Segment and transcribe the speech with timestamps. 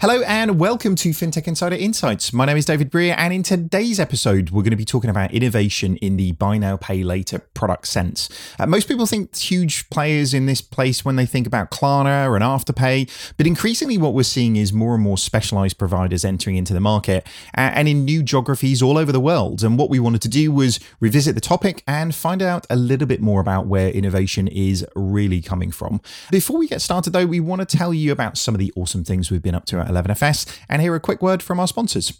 [0.00, 2.32] Hello and welcome to FinTech Insider Insights.
[2.32, 5.32] My name is David Brear, and in today's episode, we're going to be talking about
[5.32, 8.28] innovation in the buy now, pay later product sense.
[8.60, 12.44] Uh, most people think huge players in this place when they think about Klarna and
[12.44, 16.78] Afterpay, but increasingly, what we're seeing is more and more specialized providers entering into the
[16.78, 19.64] market and in new geographies all over the world.
[19.64, 23.08] And what we wanted to do was revisit the topic and find out a little
[23.08, 26.00] bit more about where innovation is really coming from.
[26.30, 29.02] Before we get started, though, we want to tell you about some of the awesome
[29.02, 32.12] things we've been up to 11FS and hear a quick word from our sponsors.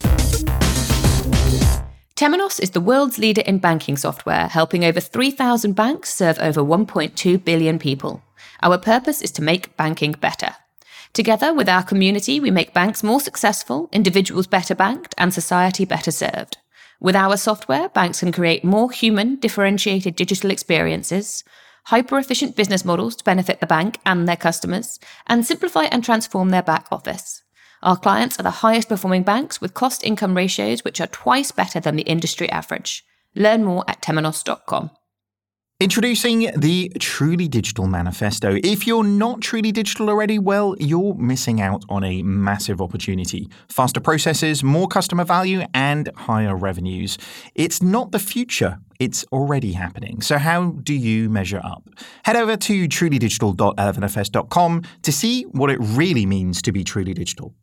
[2.18, 7.44] Temenos is the world's leader in banking software, helping over 3,000 banks serve over 1.2
[7.44, 8.22] billion people.
[8.60, 10.56] Our purpose is to make banking better.
[11.12, 16.10] Together with our community, we make banks more successful, individuals better banked, and society better
[16.10, 16.58] served.
[17.00, 21.44] With our software, banks can create more human, differentiated digital experiences,
[21.84, 24.98] hyper efficient business models to benefit the bank and their customers,
[25.28, 27.44] and simplify and transform their back office.
[27.82, 31.80] Our clients are the highest performing banks with cost income ratios which are twice better
[31.80, 33.04] than the industry average.
[33.34, 34.90] Learn more at temenos.com.
[35.80, 38.58] Introducing the Truly Digital Manifesto.
[38.64, 43.48] If you're not truly digital already, well, you're missing out on a massive opportunity.
[43.68, 47.16] Faster processes, more customer value, and higher revenues.
[47.54, 50.20] It's not the future, it's already happening.
[50.20, 51.88] So, how do you measure up?
[52.24, 57.54] Head over to trulydigital.11fs.com to see what it really means to be truly digital.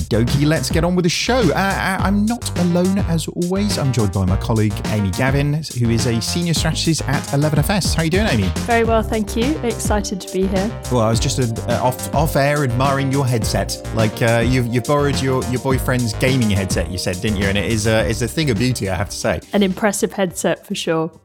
[0.00, 1.38] Dokie, let's get on with the show.
[1.38, 3.78] Uh, uh, I'm not alone as always.
[3.78, 7.94] I'm joined by my colleague Amy Gavin, who is a senior strategist at 11FS.
[7.94, 8.48] How are you doing, Amy?
[8.60, 9.56] Very well, thank you.
[9.60, 10.82] Excited to be here.
[10.92, 13.80] Well, I was just uh, off off air admiring your headset.
[13.94, 17.46] Like uh, you you borrowed your, your boyfriend's gaming headset, you said, didn't you?
[17.46, 19.40] And it is a is a thing of beauty, I have to say.
[19.52, 21.18] An impressive headset for sure.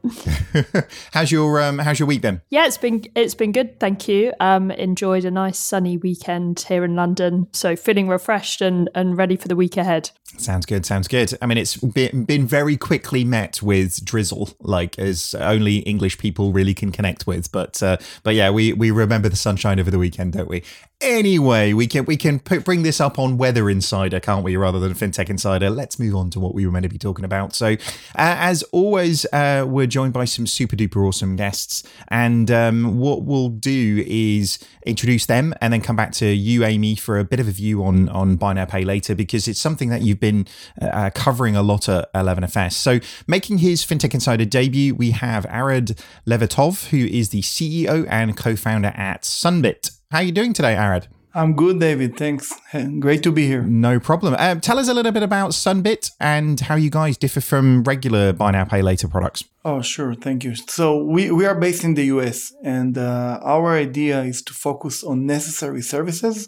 [1.12, 2.40] how's your um, how's your week been?
[2.50, 4.32] Yeah, it's been it's been good, thank you.
[4.40, 9.36] Um, enjoyed a nice sunny weekend here in London, so feeling refreshed and and, ready
[9.36, 10.10] for the week ahead.
[10.38, 10.86] Sounds good.
[10.86, 11.36] Sounds good.
[11.42, 16.52] I mean, it's been, been very quickly met with drizzle, like as only English people
[16.52, 17.52] really can connect with.
[17.52, 20.62] But uh, but yeah, we we remember the sunshine over the weekend, don't we?
[21.02, 24.78] Anyway, we can we can put, bring this up on Weather Insider, can't we, rather
[24.78, 25.68] than FinTech Insider?
[25.68, 27.56] Let's move on to what we were meant to be talking about.
[27.56, 27.76] So, uh,
[28.14, 33.48] as always, uh, we're joined by some super duper awesome guests, and um, what we'll
[33.48, 37.48] do is introduce them, and then come back to you, Amy, for a bit of
[37.48, 40.46] a view on on buy now pay later, because it's something that you've been
[40.80, 42.74] uh, covering a lot at 11FS.
[42.74, 48.36] So, making his FinTech Insider debut, we have Arad Levertov, who is the CEO and
[48.36, 49.90] co-founder at Sunbit.
[50.12, 51.08] How are you doing today, Arad?
[51.32, 52.18] I'm good, David.
[52.18, 52.52] Thanks.
[52.98, 53.62] Great to be here.
[53.62, 54.36] No problem.
[54.38, 58.34] Um, tell us a little bit about Sunbit and how you guys differ from regular
[58.34, 59.42] buy now, pay later products.
[59.64, 60.14] Oh, sure.
[60.14, 60.54] Thank you.
[60.54, 65.02] So we, we are based in the US, and uh, our idea is to focus
[65.02, 66.46] on necessary services.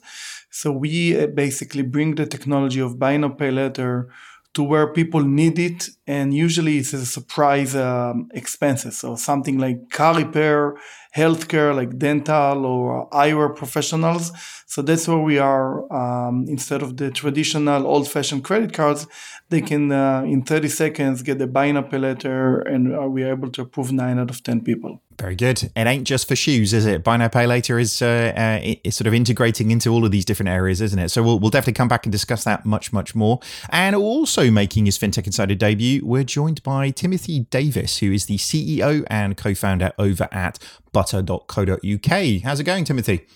[0.50, 4.10] So we uh, basically bring the technology of buy now, pay later
[4.52, 8.98] to where people need it, and usually it's a surprise um, expenses.
[8.98, 10.74] So something like car repair
[11.16, 14.32] healthcare like dental or eyewear professionals.
[14.66, 15.92] So that's where we are.
[15.92, 19.06] Um, instead of the traditional old fashioned credit cards,
[19.48, 23.22] they can, uh, in 30 seconds, get the buy now pay later and uh, we
[23.22, 25.00] are able to approve nine out of 10 people.
[25.18, 25.62] Very good.
[25.62, 27.04] It ain't just for shoes, is it?
[27.04, 30.24] Buy now, pay later is, uh, uh, is sort of integrating into all of these
[30.24, 31.10] different areas, isn't it?
[31.10, 33.38] So we'll, we'll definitely come back and discuss that much, much more.
[33.70, 38.38] And also making his FinTech Insider debut, we're joined by Timothy Davis, who is the
[38.38, 40.58] CEO and co founder over at
[40.92, 42.42] butter.co.uk.
[42.42, 43.26] How's it going, Timothy?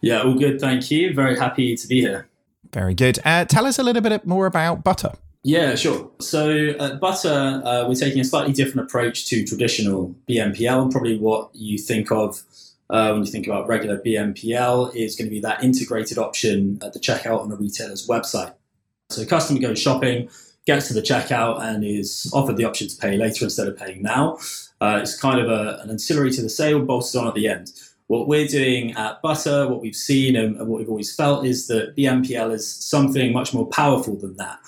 [0.00, 0.60] Yeah, all good.
[0.60, 1.14] Thank you.
[1.14, 2.28] Very happy to be here.
[2.72, 3.18] Very good.
[3.24, 5.12] Uh, tell us a little bit more about Butter.
[5.46, 6.10] Yeah, sure.
[6.20, 11.18] So at Butter, uh, we're taking a slightly different approach to traditional BNPL, and probably
[11.18, 12.42] what you think of
[12.88, 16.94] uh, when you think about regular BNPL is going to be that integrated option at
[16.94, 18.54] the checkout on a retailer's website.
[19.10, 20.30] So a customer goes shopping,
[20.64, 24.00] gets to the checkout, and is offered the option to pay later instead of paying
[24.00, 24.38] now.
[24.80, 27.70] Uh, it's kind of a, an ancillary to the sale bolted on at the end.
[28.06, 31.66] What we're doing at Butter, what we've seen and, and what we've always felt is
[31.66, 34.58] that BNPL is something much more powerful than that.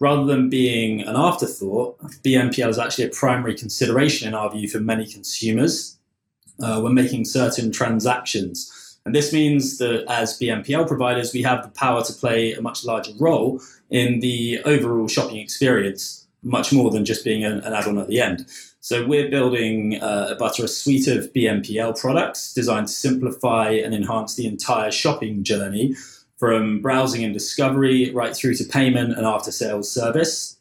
[0.00, 4.78] Rather than being an afterthought, BNPL is actually a primary consideration in our view for
[4.78, 5.98] many consumers
[6.62, 8.98] uh, when making certain transactions.
[9.04, 12.84] And this means that as BNPL providers, we have the power to play a much
[12.84, 13.60] larger role
[13.90, 18.06] in the overall shopping experience, much more than just being an, an add on at
[18.06, 18.46] the end.
[18.80, 24.36] So we're building uh, Butter a suite of BNPL products designed to simplify and enhance
[24.36, 25.96] the entire shopping journey
[26.38, 30.56] from browsing and discovery right through to payment and after sales service.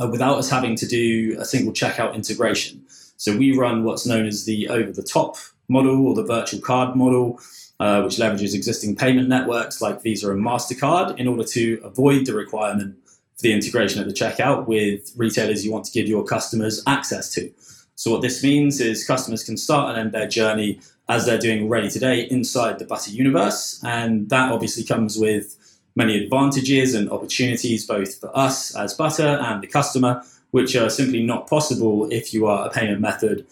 [0.00, 2.82] uh, without us having to do a single checkout integration.
[3.16, 5.36] So we run what's known as the over the top
[5.68, 7.40] model or the virtual card model,
[7.80, 12.34] uh, which leverages existing payment networks like Visa and MasterCard in order to avoid the
[12.34, 16.82] requirement for the integration at the checkout with retailers you want to give your customers
[16.86, 17.52] access to.
[17.96, 21.62] So, what this means is customers can start and end their journey as they're doing
[21.64, 23.80] already today inside the Butter universe.
[23.84, 25.56] And that obviously comes with
[25.96, 31.22] many advantages and opportunities, both for us as Butter and the customer, which are simply
[31.22, 33.46] not possible if you are a payment method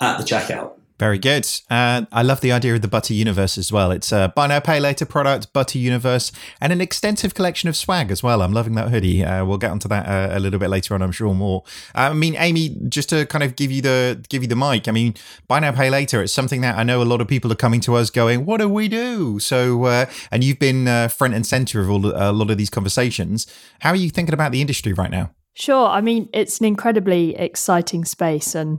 [0.00, 0.77] at the checkout.
[0.98, 1.46] Very good.
[1.70, 3.92] Uh, I love the idea of the Butter Universe as well.
[3.92, 8.10] It's a buy now, pay later product, Butter Universe, and an extensive collection of swag
[8.10, 8.42] as well.
[8.42, 9.24] I'm loving that hoodie.
[9.24, 11.62] Uh, we'll get onto that uh, a little bit later on, I'm sure more.
[11.94, 14.88] Uh, I mean, Amy, just to kind of give you the give you the mic.
[14.88, 15.14] I mean,
[15.46, 16.20] buy now, pay later.
[16.20, 18.58] It's something that I know a lot of people are coming to us going, "What
[18.58, 22.50] do we do?" So, uh, and you've been front and center of all a lot
[22.50, 23.46] of these conversations.
[23.80, 25.30] How are you thinking about the industry right now?
[25.54, 25.88] Sure.
[25.88, 28.78] I mean, it's an incredibly exciting space and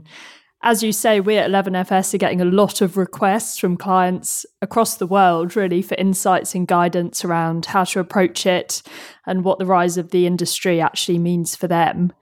[0.62, 4.96] as you say, we at 11FS are getting a lot of requests from clients across
[4.96, 8.82] the world, really, for insights and guidance around how to approach it
[9.26, 12.12] and what the rise of the industry actually means for them.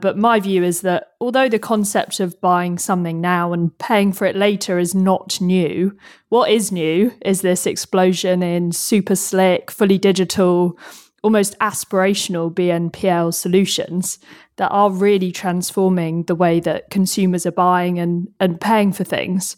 [0.00, 4.26] But my view is that although the concept of buying something now and paying for
[4.26, 5.96] it later is not new,
[6.28, 10.78] what is new is this explosion in super slick, fully digital,
[11.22, 14.18] almost aspirational BNPL solutions
[14.56, 19.56] that are really transforming the way that consumers are buying and, and paying for things,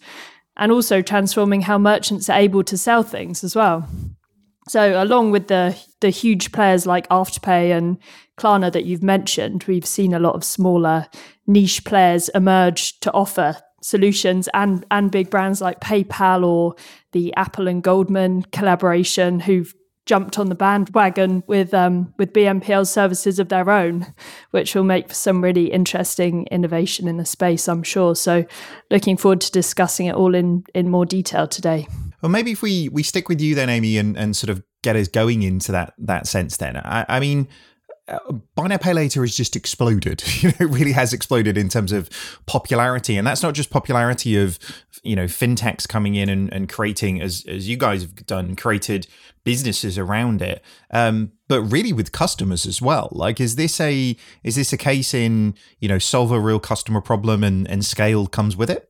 [0.57, 3.89] and also transforming how merchants are able to sell things as well.
[4.69, 7.99] So, along with the the huge players like Afterpay and
[8.37, 11.07] Klarna that you've mentioned, we've seen a lot of smaller
[11.47, 16.75] niche players emerge to offer solutions and and big brands like PayPal or
[17.13, 19.73] the Apple and Goldman collaboration who've
[20.09, 24.13] jumped on the bandwagon with um, with BNPL services of their own,
[24.51, 28.17] which will make for some really interesting innovation in the space, I'm sure.
[28.17, 28.45] So,
[28.91, 31.87] looking forward to discussing it all in in more detail today.
[32.23, 34.97] Well, maybe if we we stick with you then, Amy, and, and sort of get
[34.97, 36.57] us going into that that sense.
[36.57, 37.47] Then, I, I mean,
[38.55, 40.23] buy now later has just exploded.
[40.39, 42.09] You know it really has exploded in terms of
[42.47, 43.17] popularity.
[43.17, 44.59] And that's not just popularity of
[45.03, 49.09] you know fintechs coming in and, and creating as as you guys have done created
[49.45, 50.63] businesses around it.
[50.91, 53.09] Um, but really with customers as well.
[53.13, 57.01] Like is this a is this a case in you know solve a real customer
[57.01, 58.88] problem and and scale comes with it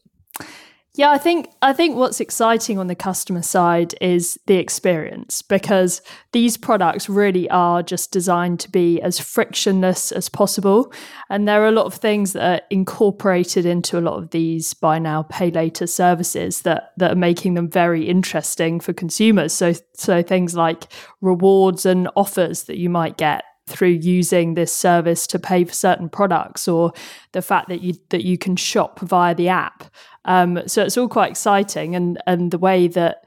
[0.99, 6.03] yeah, I think I think what's exciting on the customer side is the experience because
[6.33, 10.93] these products really are just designed to be as frictionless as possible.
[11.31, 14.75] And there are a lot of things that are incorporated into a lot of these
[14.75, 19.53] buy now, pay later services that, that are making them very interesting for consumers.
[19.53, 25.27] So so things like rewards and offers that you might get through using this service
[25.29, 26.93] to pay for certain products or
[27.33, 29.85] the fact that you that you can shop via the app
[30.29, 33.25] um, so it's all quite exciting, and and the way that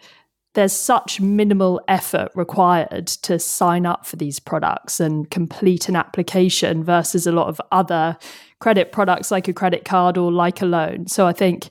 [0.54, 6.84] there's such minimal effort required to sign up for these products and complete an application
[6.84, 8.18] versus a lot of other
[8.60, 11.08] credit products like a credit card or like a loan.
[11.08, 11.70] So I think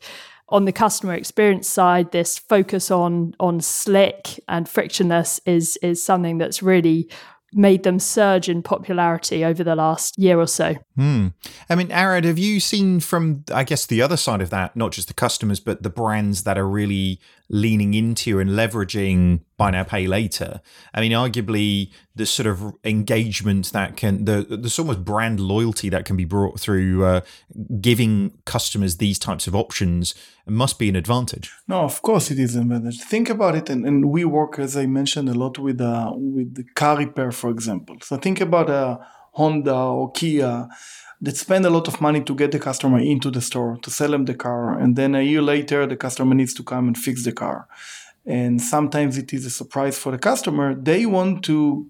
[0.48, 6.38] on the customer experience side, this focus on on slick and frictionless is is something
[6.38, 7.08] that's really
[7.52, 10.76] made them surge in popularity over the last year or so.
[10.96, 11.28] Hmm.
[11.68, 14.92] I mean, Arad, have you seen from, I guess, the other side of that, not
[14.92, 17.20] just the customers, but the brands that are really
[17.52, 20.60] leaning into and leveraging buy now, pay later?
[20.94, 26.04] I mean, arguably, the sort of engagement that can, the there's almost brand loyalty that
[26.04, 27.20] can be brought through uh,
[27.80, 30.14] giving customers these types of options
[30.46, 31.52] must be an advantage.
[31.68, 33.00] No, of course it is an advantage.
[33.00, 36.54] Think about it, and, and we work, as I mentioned, a lot with uh, with
[36.54, 37.96] the car repair, for example.
[38.02, 39.00] So think about a
[39.32, 40.68] Honda or Kia
[41.22, 44.10] that spend a lot of money to get the customer into the store to sell
[44.10, 47.24] them the car, and then a year later the customer needs to come and fix
[47.24, 47.68] the car.
[48.26, 50.74] And sometimes it is a surprise for the customer.
[50.74, 51.88] They want to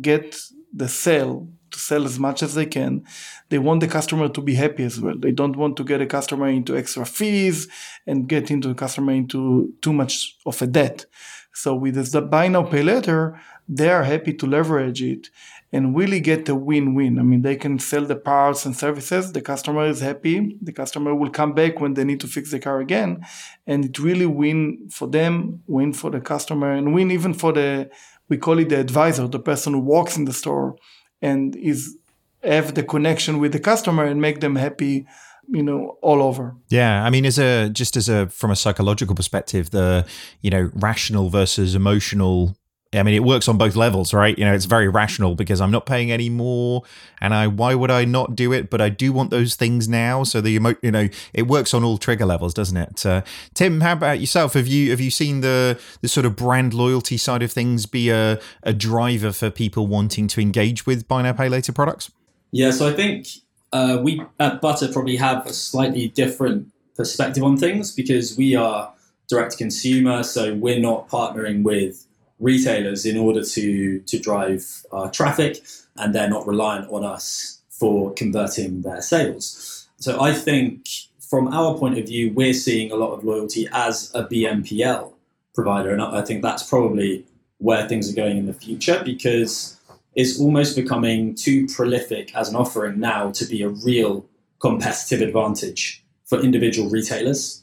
[0.00, 0.36] get
[0.72, 3.04] the sale to sell as much as they can.
[3.48, 5.16] They want the customer to be happy as well.
[5.18, 7.68] They don't want to get a customer into extra fees
[8.06, 11.06] and get into the customer into too much of a debt.
[11.52, 15.30] So with the buy now pay later, they are happy to leverage it
[15.74, 17.18] and really get a win-win.
[17.18, 19.32] I mean, they can sell the parts and services.
[19.32, 20.56] The customer is happy.
[20.62, 23.26] The customer will come back when they need to fix the car again,
[23.66, 27.90] and it really win for them, win for the customer, and win even for the
[28.28, 30.76] we call it the advisor, the person who walks in the store
[31.20, 31.96] and is
[32.42, 35.06] have the connection with the customer and make them happy
[35.48, 39.14] you know all over yeah i mean as a just as a from a psychological
[39.14, 40.06] perspective the
[40.40, 42.56] you know rational versus emotional
[42.94, 44.38] I mean, it works on both levels, right?
[44.38, 46.82] You know, it's very rational because I'm not paying any more,
[47.20, 48.70] and I why would I not do it?
[48.70, 50.24] But I do want those things now.
[50.24, 53.04] So the emo- you know, it works on all trigger levels, doesn't it?
[53.04, 53.22] Uh,
[53.54, 54.54] Tim, how about yourself?
[54.54, 58.10] Have you have you seen the the sort of brand loyalty side of things be
[58.10, 62.10] a a driver for people wanting to engage with buy now pay later products?
[62.50, 63.26] Yeah, so I think
[63.72, 68.92] uh, we at Butter probably have a slightly different perspective on things because we are
[69.28, 72.06] direct to consumer, so we're not partnering with
[72.40, 75.64] retailers in order to to drive uh, traffic,
[75.96, 79.88] and they're not reliant on us for converting their sales.
[79.98, 80.86] So I think
[81.20, 85.12] from our point of view, we're seeing a lot of loyalty as a BNPL
[85.54, 87.24] provider, and I think that's probably
[87.58, 89.80] where things are going in the future because
[90.14, 94.26] it's almost becoming too prolific as an offering now to be a real
[94.60, 97.62] competitive advantage for individual retailers.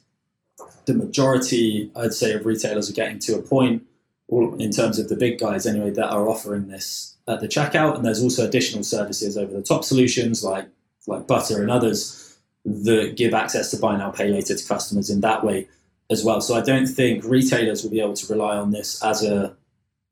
[0.85, 3.83] The majority, I'd say, of retailers are getting to a point
[4.31, 7.95] in terms of the big guys anyway, that are offering this at the checkout.
[7.95, 10.67] And there's also additional services over the top solutions like
[11.07, 15.21] like Butter and others that give access to buy now, pay later to customers in
[15.21, 15.67] that way
[16.11, 16.41] as well.
[16.41, 19.55] So I don't think retailers will be able to rely on this as a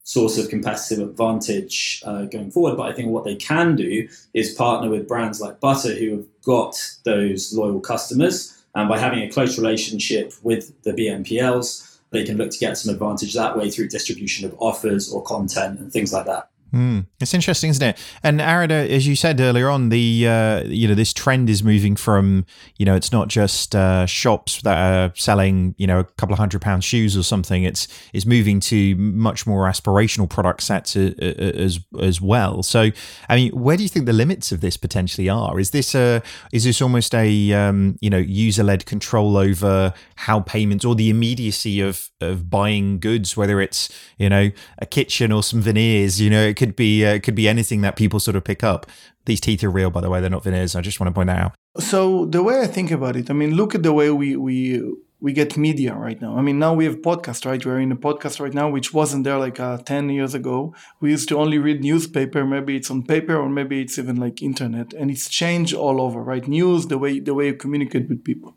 [0.04, 2.76] source of competitive advantage uh, going forward.
[2.76, 6.26] But I think what they can do is partner with brands like Butter who have
[6.44, 8.56] got those loyal customers.
[8.74, 12.94] And by having a close relationship with the BNPLs, they can look to get some
[12.94, 16.50] advantage that way through distribution of offers or content and things like that.
[16.74, 17.98] Mm, it's interesting, isn't it?
[18.22, 21.96] And Arad, as you said earlier on, the uh, you know this trend is moving
[21.96, 22.46] from
[22.78, 26.40] you know it's not just uh, shops that are selling you know a couple of
[26.40, 27.64] hundred pound shoes or something.
[27.64, 32.62] It's it's moving to much more aspirational product sets as as well.
[32.62, 32.92] So,
[33.28, 35.60] I mean, where do you think the limits of this potentially are?
[35.60, 36.22] Is this a
[36.52, 41.10] is this almost a um, you know user led control over how payments or the
[41.10, 46.30] immediacy of of buying goods, whether it's you know a kitchen or some veneers, you
[46.30, 48.86] know could be uh, could be anything that people sort of pick up.
[49.26, 50.76] These teeth are real, by the way; they're not veneers.
[50.76, 51.56] I just want to point that out.
[51.80, 54.82] So the way I think about it, I mean, look at the way we we
[55.22, 56.38] we get media right now.
[56.38, 57.66] I mean, now we have podcast, right?
[57.66, 60.74] We're in a podcast right now, which wasn't there like uh, 10 years ago.
[61.02, 62.46] We used to only read newspaper.
[62.46, 66.24] Maybe it's on paper or maybe it's even like internet and it's changed all over,
[66.24, 66.48] right?
[66.48, 68.56] News, the way, the way you communicate with people.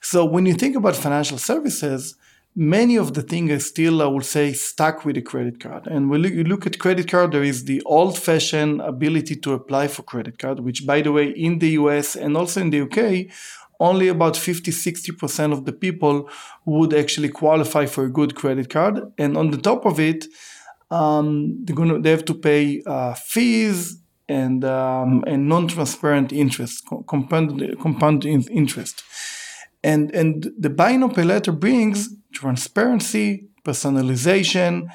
[0.00, 2.14] So when you think about financial services,
[2.54, 5.86] many of the things are still, I would say, stuck with a credit card.
[5.86, 10.02] And when you look at credit card, there is the old-fashioned ability to apply for
[10.02, 13.32] credit card, which, by the way, in the US and also in the UK,
[13.78, 16.28] only about 50 60% of the people
[16.66, 19.00] would actually qualify for a good credit card.
[19.16, 20.26] And on the top of it,
[20.90, 27.62] um, they're gonna they have to pay uh, fees and um, and non-transparent interest, compound
[27.80, 29.02] compound interest.
[29.82, 34.88] And and the pay later brings transparency, personalization,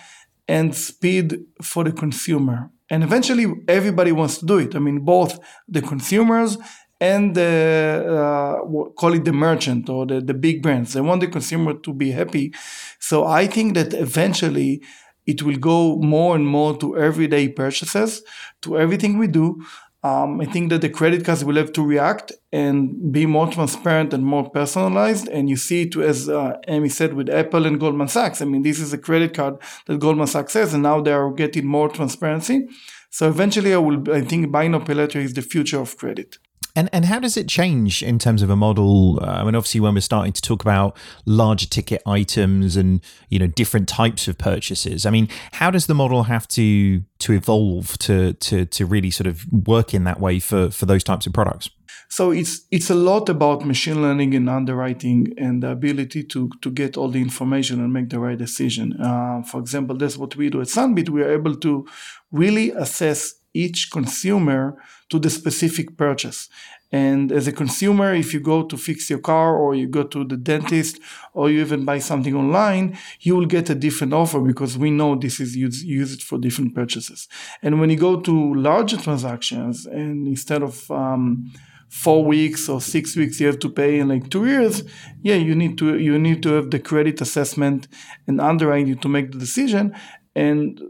[0.47, 2.69] and speed for the consumer.
[2.89, 4.75] And eventually, everybody wants to do it.
[4.75, 6.57] I mean, both the consumers
[6.99, 10.93] and the uh, call it the merchant or the, the big brands.
[10.93, 12.53] They want the consumer to be happy.
[12.99, 14.81] So I think that eventually
[15.25, 18.21] it will go more and more to everyday purchases,
[18.61, 19.61] to everything we do.
[20.05, 24.13] Um, I think that the credit cards will have to react and be more transparent
[24.13, 25.27] and more personalized.
[25.29, 28.39] And you see it, as uh, Amy said, with Apple and Goldman Sachs.
[28.39, 29.55] I mean, this is a credit card
[29.87, 32.67] that Goldman Sachs has, and now they are getting more transparency.
[33.09, 33.99] So eventually, I will.
[34.11, 36.37] I think buy now is the future of credit.
[36.75, 39.19] And and how does it change in terms of a model?
[39.21, 43.39] Uh, I mean, obviously, when we're starting to talk about larger ticket items and you
[43.39, 47.97] know different types of purchases, I mean, how does the model have to to evolve
[47.99, 51.33] to to to really sort of work in that way for for those types of
[51.33, 51.69] products?
[52.09, 56.71] So it's it's a lot about machine learning and underwriting and the ability to to
[56.71, 58.93] get all the information and make the right decision.
[59.01, 61.09] Uh, for example, that's what we do at Sunbit.
[61.09, 61.87] We are able to
[62.31, 64.77] really assess each consumer
[65.09, 66.49] to the specific purchase.
[66.91, 70.23] And as a consumer, if you go to fix your car or you go to
[70.23, 70.99] the dentist
[71.33, 75.15] or you even buy something online, you will get a different offer because we know
[75.15, 77.27] this is used, used for different purchases.
[77.61, 81.51] And when you go to larger transactions and instead of um,
[81.89, 84.83] four weeks or six weeks you have to pay in like two years,
[85.21, 87.87] yeah, you need to you need to have the credit assessment
[88.27, 89.93] and underwriting to make the decision.
[90.35, 90.81] And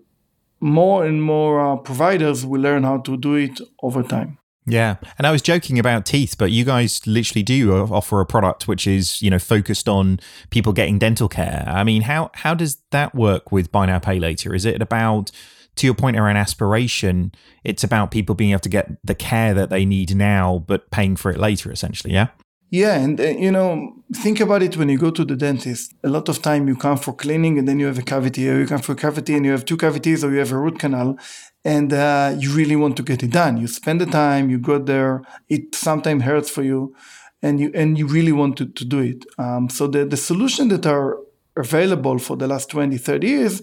[0.65, 4.39] more and more uh, providers will learn how to do it over time.
[4.65, 8.67] Yeah, and I was joking about teeth, but you guys literally do offer a product
[8.67, 10.19] which is you know focused on
[10.50, 11.63] people getting dental care.
[11.67, 14.55] I mean, how how does that work with buy now pay later?
[14.55, 15.29] Is it about
[15.75, 17.31] to your point around aspiration?
[17.63, 21.15] It's about people being able to get the care that they need now, but paying
[21.15, 22.13] for it later, essentially.
[22.13, 22.29] Yeah.
[22.72, 25.93] Yeah, and uh, you know, think about it when you go to the dentist.
[26.03, 28.60] A lot of time you come for cleaning and then you have a cavity, or
[28.60, 30.79] you come for a cavity and you have two cavities, or you have a root
[30.79, 31.17] canal,
[31.63, 33.57] and uh, you really want to get it done.
[33.57, 35.24] You spend the time, you go there.
[35.50, 36.95] It sometimes hurts for you,
[37.41, 39.25] and you and you really want to, to do it.
[39.38, 41.19] Um, so the the solution that are
[41.57, 43.62] available for the last 20 30 years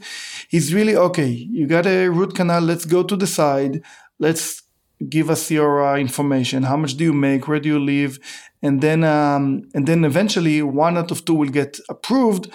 [0.50, 3.82] is really okay you got a root canal let's go to the side
[4.18, 4.61] let's
[5.08, 6.64] give us your uh, information.
[6.64, 7.48] How much do you make?
[7.48, 8.18] Where do you live?
[8.62, 12.48] And then um, and then eventually one out of two will get approved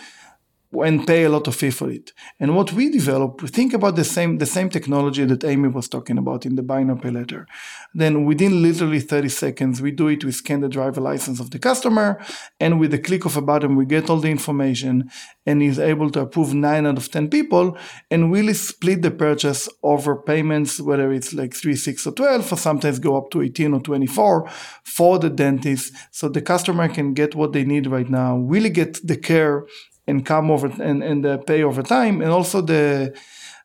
[0.74, 2.12] and pay a lot of fee for it.
[2.40, 5.88] And what we develop, we think about the same the same technology that Amy was
[5.88, 7.48] talking about in the buy pay later.
[7.94, 10.24] Then within literally 30 seconds, we do it.
[10.24, 12.20] We scan the driver license of the customer,
[12.60, 15.10] and with the click of a button, we get all the information,
[15.46, 17.78] and is able to approve nine out of 10 people,
[18.12, 22.58] and really split the purchase over payments, whether it's like three, six, or 12, or
[22.58, 24.50] sometimes go up to 18 or 24
[24.84, 29.00] for the dentist, so the customer can get what they need right now, really get
[29.08, 29.66] the care
[30.08, 32.22] and come over and, and uh, pay over time.
[32.22, 33.14] And also the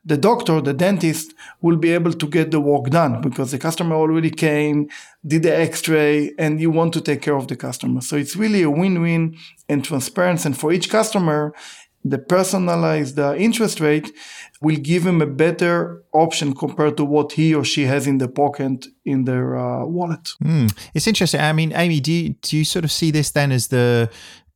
[0.05, 3.95] the doctor, the dentist, will be able to get the work done because the customer
[3.95, 4.89] already came,
[5.25, 8.01] did the X-ray, and you want to take care of the customer.
[8.01, 9.37] So it's really a win-win
[9.69, 10.49] and transparency.
[10.49, 11.55] And for each customer,
[12.05, 14.13] the personalized uh, interest rate
[14.61, 18.29] will give him a better option compared to what he or she has in the
[18.29, 20.31] pocket in their uh, wallet.
[20.43, 20.77] Mm.
[20.95, 21.41] It's interesting.
[21.41, 24.11] I mean, Amy, do you, do you sort of see this then as the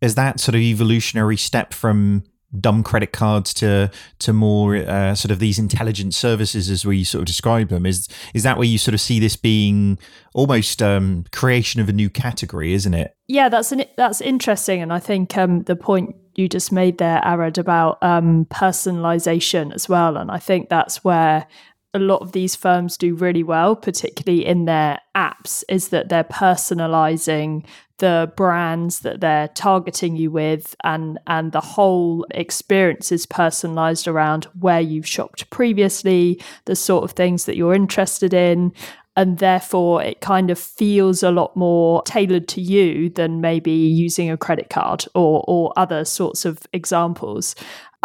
[0.07, 2.25] is that sort of evolutionary step from
[2.61, 7.21] dumb credit cards to to more uh, sort of these intelligent services as we sort
[7.21, 7.85] of describe them?
[7.85, 9.99] Is is that where you sort of see this being
[10.33, 13.15] almost um, creation of a new category isn't it?
[13.27, 17.21] Yeah that's an, that's interesting and i think um, the point you just made there
[17.25, 21.47] arad about um, personalization as well and i think that's where
[21.97, 26.25] a lot of these firms do really well, particularly in their apps, is that they're
[26.25, 27.65] personalizing
[27.99, 34.45] the brands that they're targeting you with and and the whole experience is personalized around
[34.61, 38.73] where you've shopped previously the sort of things that you're interested in
[39.17, 44.31] and therefore it kind of feels a lot more tailored to you than maybe using
[44.31, 47.55] a credit card or or other sorts of examples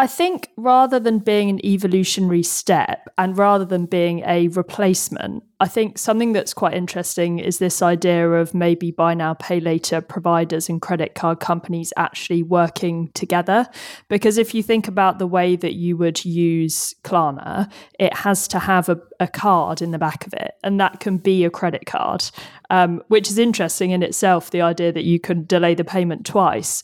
[0.02, 5.68] I think rather than being an evolutionary step and rather than being a replacement, I
[5.68, 10.70] think something that's quite interesting is this idea of maybe buy now, pay later providers
[10.70, 13.68] and credit card companies actually working together.
[14.10, 18.58] Because if you think about the way that you would use Klarna, it has to
[18.58, 21.86] have a, a card in the back of it, and that can be a credit
[21.86, 22.24] card,
[22.72, 26.82] um, which is interesting in itself, the idea that you can delay the payment twice.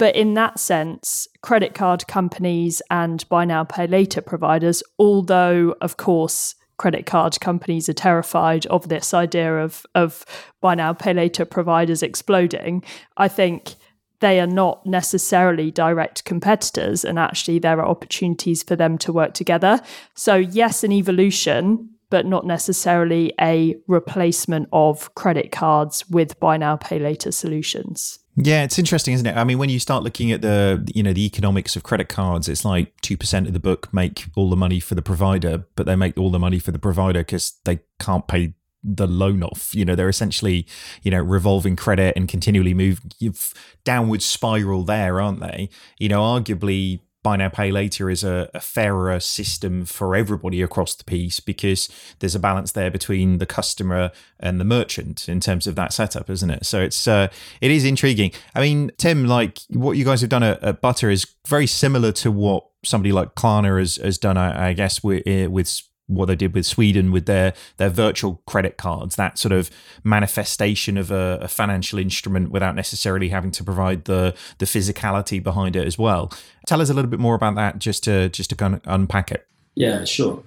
[0.00, 5.98] But in that sense, credit card companies and buy now, pay later providers, although, of
[5.98, 10.24] course, credit card companies are terrified of this idea of, of
[10.62, 12.82] buy now, pay later providers exploding,
[13.18, 13.74] I think
[14.20, 17.04] they are not necessarily direct competitors.
[17.04, 19.82] And actually, there are opportunities for them to work together.
[20.14, 26.76] So, yes, an evolution, but not necessarily a replacement of credit cards with buy now,
[26.76, 28.18] pay later solutions.
[28.42, 29.36] Yeah, it's interesting, isn't it?
[29.36, 32.48] I mean, when you start looking at the you know the economics of credit cards,
[32.48, 35.86] it's like two percent of the book make all the money for the provider, but
[35.86, 39.74] they make all the money for the provider because they can't pay the loan off.
[39.74, 40.66] You know, they're essentially
[41.02, 43.52] you know revolving credit and continually move you've
[43.84, 45.68] downward spiral there, aren't they?
[45.98, 50.94] You know, arguably buy now pay later is a, a, fairer system for everybody across
[50.94, 55.66] the piece because there's a balance there between the customer and the merchant in terms
[55.66, 56.64] of that setup isn't it?
[56.64, 57.28] So it's uh,
[57.60, 58.32] it is intriguing.
[58.54, 62.12] I mean tim like what you guys have done at, at butter is very similar
[62.12, 66.36] to what somebody like Klarna has, has done I, I guess with, with what they
[66.36, 69.70] did with Sweden with their their virtual credit cards, that sort of
[70.04, 75.76] manifestation of a, a, financial instrument without necessarily having to provide the the physicality behind
[75.76, 76.32] it as well.
[76.66, 79.30] Tell us a little bit more about that, just to just to kind of unpack
[79.30, 79.46] it.
[79.74, 80.42] Yeah, sure.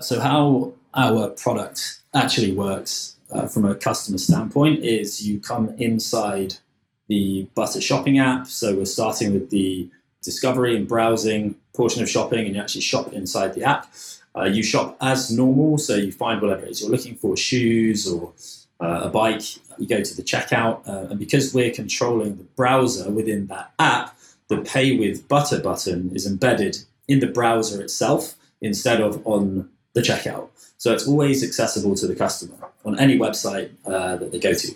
[0.00, 6.54] So how our product actually works uh, from a customer standpoint is you come inside
[7.08, 8.46] the Butter shopping app.
[8.46, 9.88] So we're starting with the
[10.22, 13.92] discovery and browsing portion of shopping, and you actually shop inside the app.
[14.36, 18.08] Uh, you shop as normal, so you find whatever it is you're looking for, shoes
[18.10, 18.32] or
[18.80, 19.42] uh, a bike.
[19.78, 24.16] You go to the checkout, uh, and because we're controlling the browser within that app,
[24.48, 30.00] the Pay with Butter button is embedded in the browser itself instead of on the
[30.00, 30.48] checkout.
[30.78, 34.74] So it's always accessible to the customer on any website uh, that they go to.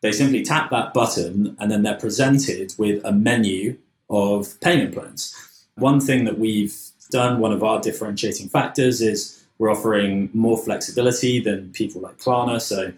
[0.00, 5.34] They simply tap that button, and then they're presented with a menu of payment plans.
[5.74, 6.76] One thing that we've
[7.10, 12.60] done, one of our differentiating factors is we're offering more flexibility than people like Klarna.
[12.60, 12.92] So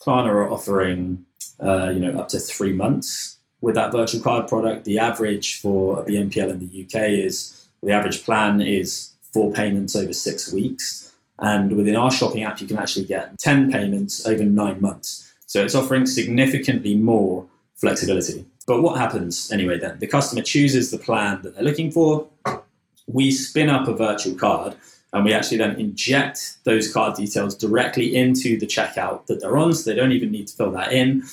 [0.00, 1.24] Klarna are offering
[1.60, 4.84] uh, you know, up to three months with that virtual card product.
[4.84, 9.96] The average for a BNPL in the UK is the average plan is four payments
[9.96, 11.14] over six weeks.
[11.38, 15.32] And within our shopping app, you can actually get 10 payments over nine months.
[15.46, 18.46] So it's offering significantly more flexibility.
[18.66, 19.98] But what happens anyway then?
[19.98, 22.26] The customer chooses the plan that they're looking for.
[23.06, 24.76] We spin up a virtual card
[25.12, 29.72] and we actually then inject those card details directly into the checkout that they're on.
[29.72, 31.24] So they don't even need to fill that in.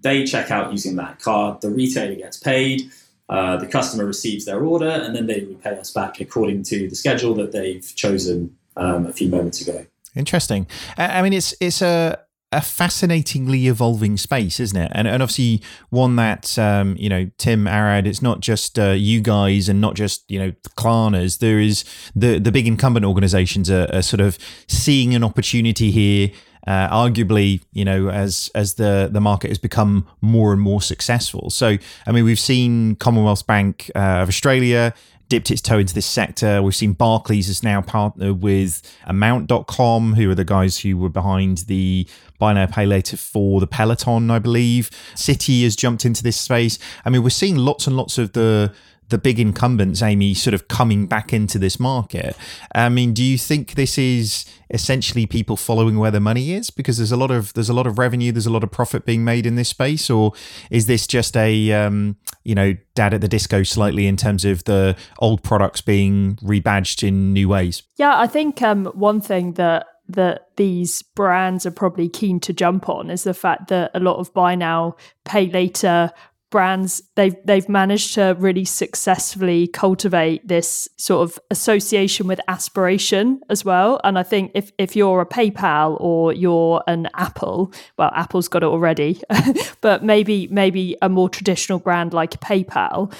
[0.00, 1.60] They check out using that card.
[1.60, 2.90] The retailer gets paid.
[3.28, 6.96] Uh, the customer receives their order and then they repay us back according to the
[6.96, 9.86] schedule that they've chosen um, a few moments ago.
[10.14, 10.66] Interesting.
[10.98, 12.18] I mean, it's it's a
[12.52, 14.92] a fascinatingly evolving space, isn't it?
[14.94, 18.06] And, and obviously one that um, you know, Tim Arad.
[18.06, 21.38] It's not just uh, you guys and not just you know Klarnas.
[21.38, 21.84] There is
[22.14, 24.38] the the big incumbent organisations are, are, sort of
[24.68, 26.30] seeing an opportunity here.
[26.64, 31.50] Uh, arguably, you know, as as the the market has become more and more successful.
[31.50, 34.94] So, I mean, we've seen Commonwealth Bank uh, of Australia
[35.32, 36.62] dipped its toe into this sector.
[36.62, 41.58] We've seen Barclays has now partnered with Amount.com, who are the guys who were behind
[41.68, 42.06] the
[42.42, 44.90] buy now, pay later for the Peloton, I believe.
[45.14, 46.76] Citi has jumped into this space.
[47.04, 48.74] I mean, we're seeing lots and lots of the
[49.10, 52.34] the big incumbents, Amy, sort of coming back into this market.
[52.74, 56.96] I mean, do you think this is essentially people following where the money is because
[56.96, 59.22] there's a lot of there's a lot of revenue, there's a lot of profit being
[59.22, 60.32] made in this space, or
[60.70, 64.64] is this just a um, you know dad at the disco slightly in terms of
[64.64, 67.82] the old products being rebadged in new ways?
[67.96, 72.88] Yeah, I think um, one thing that that these brands are probably keen to jump
[72.88, 76.10] on is the fact that a lot of buy now, pay later
[76.52, 83.64] brands they've they've managed to really successfully cultivate this sort of association with aspiration as
[83.64, 84.00] well.
[84.04, 88.62] And i think if if you're a paypal or you're an apple well apple's got
[88.62, 89.20] it already
[89.80, 93.12] but maybe maybe a more traditional brand like paypal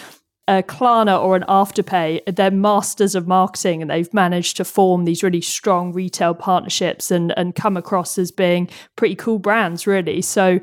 [0.48, 5.22] a Klarna or an Afterpay, they're masters of marketing and they've managed to form these
[5.22, 10.20] really strong retail partnerships and, and come across as being pretty cool brands, really.
[10.20, 10.59] So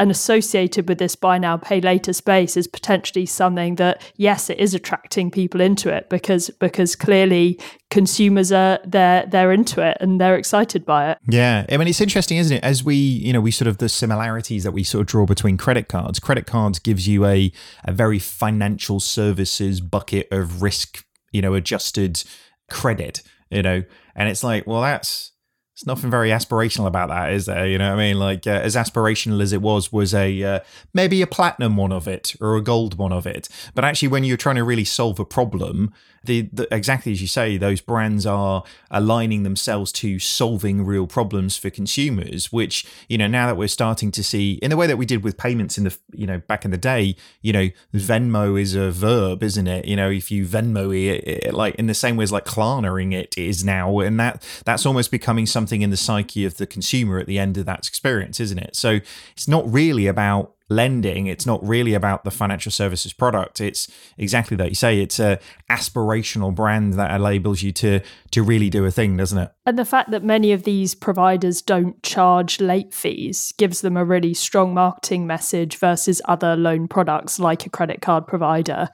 [0.00, 4.58] and associated with this buy now pay later space is potentially something that yes it
[4.58, 7.60] is attracting people into it because because clearly
[7.90, 11.18] consumers are they're they're into it and they're excited by it.
[11.28, 12.64] Yeah i mean it's interesting isn't it?
[12.64, 15.58] As we you know we sort of the similarities that we sort of draw between
[15.58, 16.18] credit cards.
[16.18, 17.52] Credit cards gives you a
[17.84, 22.24] a very financial services bucket of risk you know adjusted
[22.70, 23.82] credit you know?
[24.14, 25.32] And it's like well that's
[25.80, 27.66] it's nothing very aspirational about that, is there?
[27.66, 28.18] You know what I mean?
[28.18, 30.60] Like uh, as aspirational as it was, was a uh,
[30.92, 33.48] maybe a platinum one of it or a gold one of it.
[33.74, 37.28] But actually, when you're trying to really solve a problem, the, the, exactly as you
[37.28, 42.52] say, those brands are aligning themselves to solving real problems for consumers.
[42.52, 45.24] Which you know now that we're starting to see in the way that we did
[45.24, 48.90] with payments in the you know back in the day, you know Venmo is a
[48.90, 49.84] verb, isn't it?
[49.86, 53.14] You know if you Venmo it, it like in the same way as like Klarnaing
[53.14, 57.18] it is now, and that that's almost becoming something in the psyche of the consumer
[57.18, 58.76] at the end of that experience, isn't it?
[58.76, 59.00] So
[59.32, 63.60] it's not really about lending it's not really about the financial services product.
[63.60, 68.70] It's exactly that you say it's a aspirational brand that enables you to to really
[68.70, 69.50] do a thing doesn't it?
[69.66, 74.04] And the fact that many of these providers don't charge late fees gives them a
[74.04, 78.88] really strong marketing message versus other loan products like a credit card provider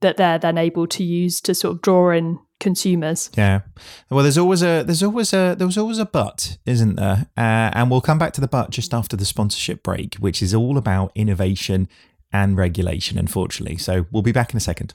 [0.00, 3.30] that they're then able to use to sort of draw in consumers.
[3.36, 3.60] Yeah.
[4.08, 7.26] Well, there's always a there's always a there was always a but, isn't there?
[7.36, 10.54] Uh, and we'll come back to the but just after the sponsorship break, which is
[10.54, 11.88] all about innovation
[12.32, 13.76] and regulation, unfortunately.
[13.76, 14.94] So we'll be back in a second.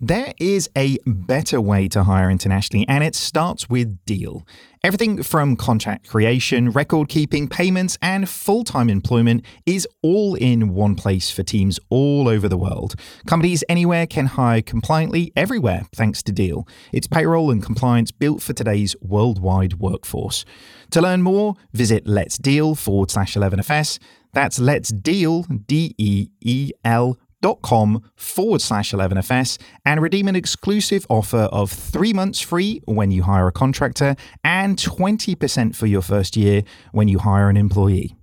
[0.00, 4.46] There is a better way to hire internationally, and it starts with Deel.
[4.84, 10.94] Everything from contract creation, record keeping, payments, and full time employment is all in one
[10.94, 12.94] place for teams all over the world.
[13.26, 16.68] Companies anywhere can hire compliantly everywhere thanks to Deel.
[16.92, 20.44] It's payroll and compliance built for today's worldwide workforce.
[20.92, 23.98] To learn more, visit Let's Deel forward slash 11FS.
[24.32, 30.36] That's Let's Deel, D E E L dot com forward slash 11fs and redeem an
[30.36, 36.02] exclusive offer of three months free when you hire a contractor and 20% for your
[36.02, 38.17] first year when you hire an employee.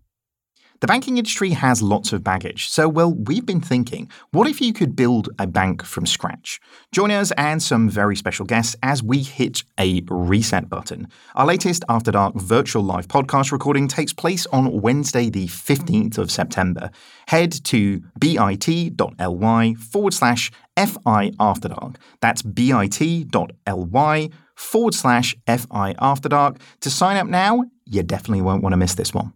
[0.81, 4.73] The banking industry has lots of baggage, so, well, we've been thinking what if you
[4.73, 6.59] could build a bank from scratch?
[6.91, 11.07] Join us and some very special guests as we hit a reset button.
[11.33, 16.29] Our latest After Dark virtual live podcast recording takes place on Wednesday, the 15th of
[16.29, 16.91] September.
[17.29, 21.97] Head to bit.ly forward slash FI After Dark.
[22.19, 26.57] That's bit.ly forward slash FI After Dark.
[26.81, 29.31] To sign up now, you definitely won't want to miss this one.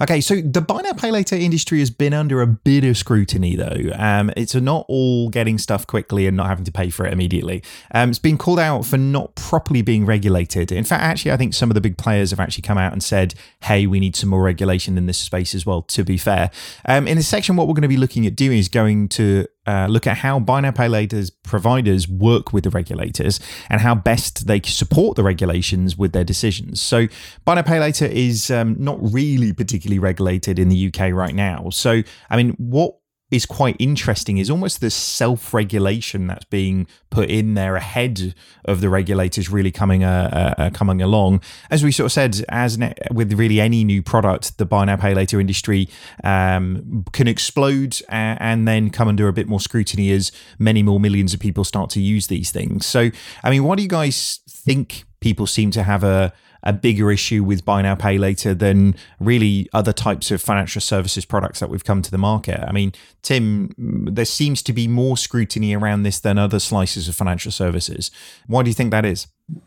[0.00, 3.56] Okay, so the buy now pay later industry has been under a bit of scrutiny,
[3.56, 3.90] though.
[3.94, 7.62] Um, it's not all getting stuff quickly and not having to pay for it immediately.
[7.92, 10.70] Um, it's been called out for not properly being regulated.
[10.70, 13.02] In fact, actually, I think some of the big players have actually come out and
[13.02, 16.50] said, "Hey, we need some more regulation in this space as well." To be fair,
[16.84, 19.46] um, in this section, what we're going to be looking at doing is going to
[19.68, 23.94] uh, look at how buy now pay later providers work with the regulators and how
[23.94, 26.80] best they support the regulations with their decisions.
[26.80, 27.06] So,
[27.44, 31.68] buy now pay later is um, not really particularly regulated in the UK right now.
[31.68, 32.94] So, I mean, what
[33.30, 38.80] is quite interesting is almost the self regulation that's being put in there ahead of
[38.80, 41.42] the regulators really coming uh, uh, uh, coming along.
[41.70, 44.96] As we sort of said, as ne- with really any new product, the buy now
[44.96, 45.88] pay later industry
[46.24, 50.98] um, can explode and, and then come under a bit more scrutiny as many more
[50.98, 52.86] millions of people start to use these things.
[52.86, 53.10] So,
[53.44, 55.04] I mean, what do you guys think?
[55.20, 56.32] People seem to have a
[56.62, 61.24] a bigger issue with buy now pay later than really other types of financial services
[61.24, 62.60] products that we've come to the market.
[62.66, 62.92] I mean,
[63.22, 68.10] Tim, there seems to be more scrutiny around this than other slices of financial services.
[68.46, 69.26] Why do you think that is?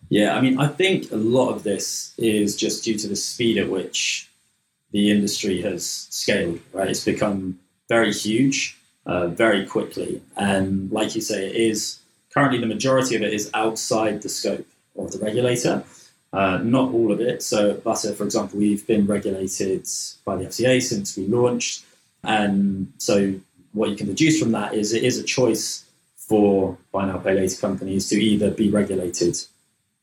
[0.09, 3.57] Yeah, I mean, I think a lot of this is just due to the speed
[3.57, 4.29] at which
[4.91, 6.89] the industry has scaled, right?
[6.89, 10.21] It's become very huge uh, very quickly.
[10.35, 11.99] And like you say, it is
[12.33, 15.83] currently the majority of it is outside the scope of the regulator.
[16.33, 17.43] Uh, not all of it.
[17.43, 19.87] So, butter, for example, we've been regulated
[20.23, 21.83] by the FCA since we launched.
[22.23, 23.33] And so,
[23.73, 25.83] what you can deduce from that is it is a choice
[26.15, 29.37] for buy now, pay later companies to either be regulated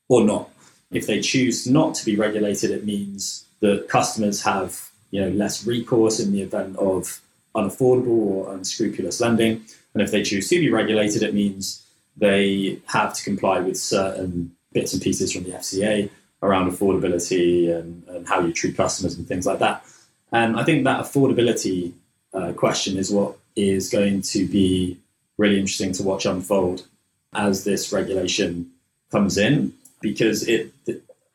[0.09, 0.51] or not.
[0.91, 5.67] If they choose not to be regulated, it means that customers have you know less
[5.67, 7.23] recourse in the event of
[7.57, 9.65] unaffordable or unscrupulous lending.
[9.95, 11.83] And if they choose to be regulated, it means
[12.19, 16.11] they have to comply with certain bits and pieces from the FCA
[16.43, 19.85] around affordability and, and how you treat customers and things like that.
[20.33, 21.93] And I think that affordability
[22.33, 24.99] uh, question is what is going to be
[25.37, 26.87] really interesting to watch unfold
[27.35, 28.71] as this regulation
[29.11, 30.73] comes in, because it,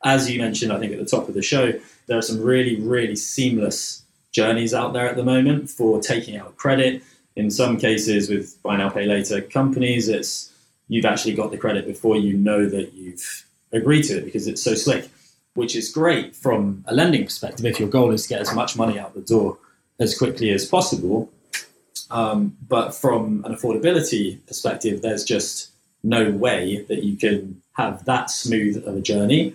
[0.04, 1.72] as you mentioned, I think at the top of the show,
[2.06, 6.56] there are some really, really seamless journeys out there at the moment for taking out
[6.56, 7.02] credit.
[7.36, 10.52] In some cases, with buy now, pay later companies, it's
[10.88, 14.62] you've actually got the credit before you know that you've agreed to it because it's
[14.62, 15.08] so slick,
[15.54, 17.66] which is great from a lending perspective.
[17.66, 19.58] If your goal is to get as much money out the door
[19.98, 21.30] as quickly as possible,
[22.10, 25.70] um, but from an affordability perspective, there's just
[26.02, 29.54] no way that you can have that smooth of a journey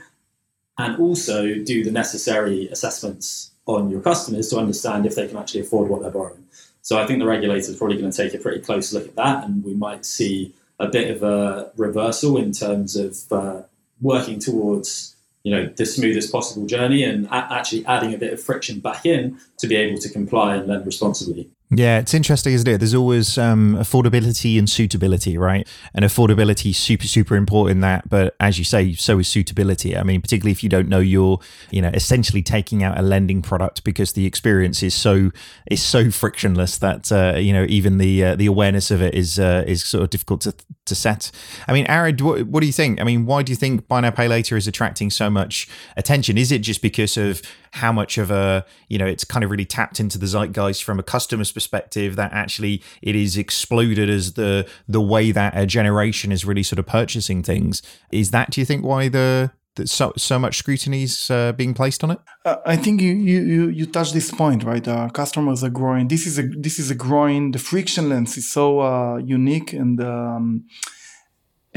[0.77, 5.61] and also do the necessary assessments on your customers to understand if they can actually
[5.61, 6.43] afford what they're borrowing.
[6.81, 9.15] So I think the regulator is probably going to take a pretty close look at
[9.15, 13.61] that, and we might see a bit of a reversal in terms of uh,
[14.01, 18.41] working towards you know the smoothest possible journey and a- actually adding a bit of
[18.41, 21.49] friction back in to be able to comply and lend responsibly.
[21.71, 22.79] Yeah, it's interesting, isn't it?
[22.79, 25.67] There's always um, affordability and suitability, right?
[25.93, 27.77] And affordability is super, super important.
[27.77, 29.95] in That, but as you say, so is suitability.
[29.95, 33.43] I mean, particularly if you don't know you're, you know, essentially taking out a lending
[33.43, 35.29] product because the experience is so
[35.69, 39.37] is so frictionless that uh, you know even the uh, the awareness of it is
[39.37, 40.55] uh, is sort of difficult to
[40.89, 41.31] to set.
[41.67, 42.99] I mean, Arad, what, what do you think?
[42.99, 46.37] I mean, why do you think buy now pay later is attracting so much attention?
[46.37, 49.65] Is it just because of how much of a you know it's kind of really
[49.65, 54.67] tapped into the zeitgeist from a customer's perspective that actually it is exploded as the
[54.87, 58.65] the way that a generation is really sort of purchasing things is that do you
[58.65, 59.51] think why the
[59.85, 62.19] so so much scrutiny is uh, being placed on it?
[62.45, 64.87] Uh, I think you you you touch this point right.
[64.87, 66.07] Uh, customers are growing.
[66.07, 67.51] This is a this is a growing.
[67.51, 70.01] The frictionless is so uh, unique and.
[70.01, 70.65] Um,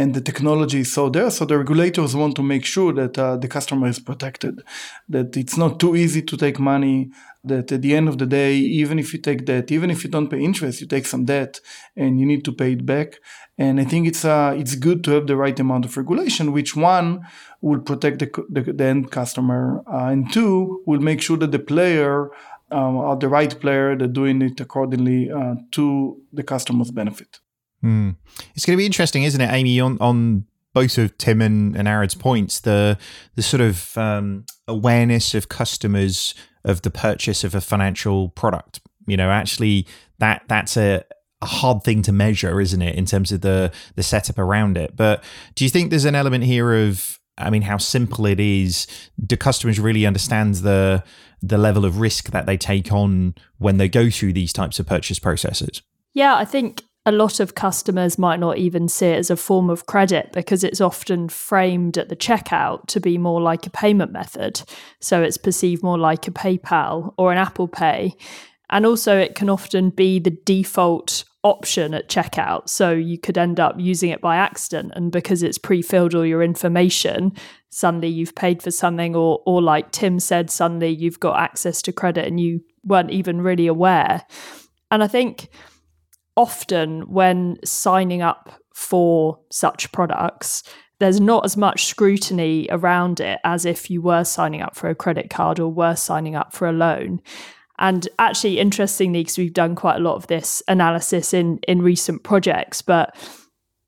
[0.03, 1.31] and the technology is so there.
[1.31, 4.55] So the regulators want to make sure that uh, the customer is protected,
[5.15, 7.11] that it's not too easy to take money.
[7.45, 10.11] That at the end of the day, even if you take debt, even if you
[10.11, 11.61] don't pay interest, you take some debt
[11.97, 13.09] and you need to pay it back.
[13.59, 16.73] And I think it's uh, it's good to have the right amount of regulation, which
[16.77, 17.09] one
[17.61, 21.65] will protect the, the, the end customer, uh, and two will make sure that the
[21.73, 22.31] player
[22.79, 25.85] um, are the right player, they're doing it accordingly uh, to
[26.33, 27.42] the customer's benefit.
[27.85, 28.17] Mm.
[28.55, 29.81] It's going to be interesting, isn't it, Amy?
[29.81, 32.99] On on both of Tim and, and Arad's points, the
[33.35, 38.81] the sort of um, awareness of customers of the purchase of a financial product.
[39.07, 39.87] You know, actually,
[40.19, 41.05] that that's a
[41.43, 44.97] a hard thing to measure, isn't it, in terms of the the setup around it?
[44.97, 45.23] But
[45.55, 48.87] do you think there's an element here of, I mean, how simple it is?
[49.25, 51.03] Do customers really understand the
[51.43, 54.87] the level of risk that they take on when they go through these types of
[54.87, 55.83] purchase processes?
[56.15, 59.69] Yeah, I think a lot of customers might not even see it as a form
[59.69, 64.13] of credit because it's often framed at the checkout to be more like a payment
[64.13, 64.63] method.
[65.01, 68.15] So it's perceived more like a PayPal or an Apple Pay.
[68.71, 72.69] And also, it can often be the default option at checkout.
[72.69, 74.93] So you could end up using it by accident.
[74.95, 77.33] And because it's pre filled all your information,
[77.69, 81.93] suddenly you've paid for something, or, or like Tim said, suddenly you've got access to
[81.93, 84.23] credit and you weren't even really aware.
[84.91, 85.49] And I think
[86.37, 90.63] often when signing up for such products,
[90.99, 94.95] there's not as much scrutiny around it as if you were signing up for a
[94.95, 97.21] credit card or were signing up for a loan.
[97.79, 102.23] And actually, interestingly, because we've done quite a lot of this analysis in in recent
[102.23, 103.17] projects, but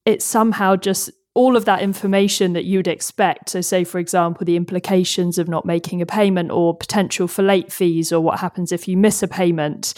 [0.04, 3.50] it's somehow just all of that information that you'd expect.
[3.50, 7.72] So, say, for example, the implications of not making a payment or potential for late
[7.72, 9.94] fees or what happens if you miss a payment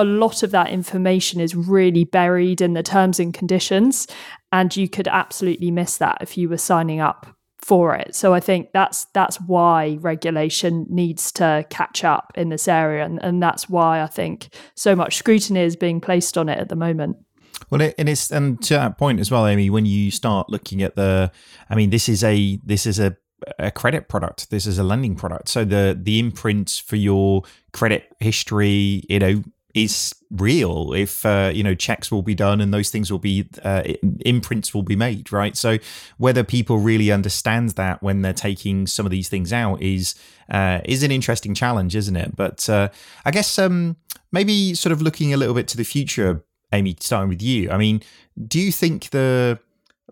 [0.00, 4.06] a lot of that information is really buried in the terms and conditions.
[4.52, 7.26] And you could absolutely miss that if you were signing up
[7.58, 8.14] for it.
[8.14, 13.04] So I think that's that's why regulation needs to catch up in this area.
[13.04, 16.68] And, and that's why I think so much scrutiny is being placed on it at
[16.68, 17.18] the moment.
[17.68, 19.68] Well, it, and it's and to that point as well, Amy.
[19.68, 21.30] When you start looking at the,
[21.68, 23.16] I mean, this is a this is a
[23.58, 24.50] a credit product.
[24.50, 25.48] This is a lending product.
[25.48, 29.42] So the the imprint for your credit history, you know,
[29.74, 33.48] is real if uh, you know checks will be done and those things will be
[33.64, 33.82] uh,
[34.20, 35.56] imprints will be made right?
[35.56, 35.78] So
[36.18, 40.14] whether people really understand that when they're taking some of these things out is
[40.50, 42.36] uh, is an interesting challenge isn't it?
[42.36, 42.88] But uh,
[43.24, 43.96] i guess um,
[44.32, 47.76] maybe sort of looking a little bit to the future amy starting with you i
[47.76, 48.00] mean
[48.46, 49.58] do you think the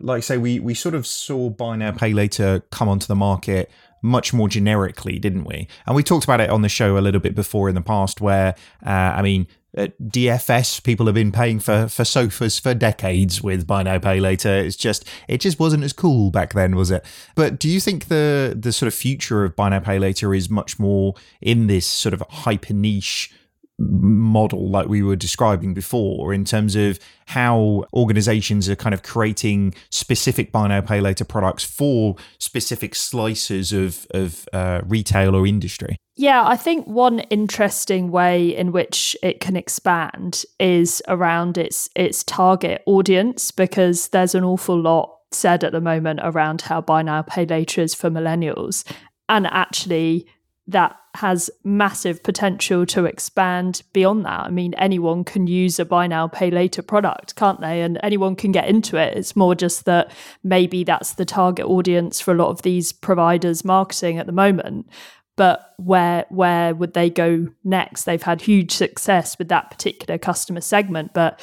[0.01, 3.71] like say we we sort of saw buy now pay later come onto the market
[4.01, 5.67] much more generically, didn't we?
[5.85, 8.21] And we talked about it on the show a little bit before in the past,
[8.21, 13.41] where uh, I mean, at DFS, people have been paying for for sofas for decades
[13.41, 14.49] with buy now pay later.
[14.49, 17.05] It's just it just wasn't as cool back then, was it?
[17.35, 20.49] But do you think the the sort of future of buy now pay later is
[20.49, 23.31] much more in this sort of hyper niche?
[23.79, 29.73] Model like we were describing before in terms of how organizations are kind of creating
[29.89, 35.95] specific buy now pay later products for specific slices of of uh, retail or industry?
[36.15, 42.23] Yeah i think one interesting way in which it can expand is around its its
[42.23, 47.21] target audience because there's an awful lot said at the moment around how buy now
[47.21, 48.83] pay later is for millennials.
[49.27, 50.27] And actually
[50.71, 54.41] that has massive potential to expand beyond that.
[54.41, 57.81] I mean, anyone can use a buy now, pay later product, can't they?
[57.81, 59.17] And anyone can get into it.
[59.17, 60.11] It's more just that
[60.43, 64.87] maybe that's the target audience for a lot of these providers marketing at the moment.
[65.35, 68.03] But where where would they go next?
[68.03, 71.39] They've had huge success with that particular customer segment, but